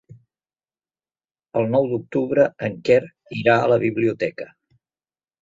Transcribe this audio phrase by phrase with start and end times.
[1.61, 2.99] El nou d'octubre en Quer
[3.43, 4.51] irà a la biblioteca.